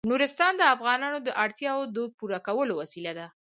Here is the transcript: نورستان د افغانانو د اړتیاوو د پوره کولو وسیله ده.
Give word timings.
نورستان 0.09 0.53
د 0.57 0.63
افغانانو 0.75 1.17
د 1.27 1.29
اړتیاوو 1.43 1.91
د 1.95 1.97
پوره 2.17 2.39
کولو 2.47 2.73
وسیله 2.81 3.11
ده. 3.19 3.27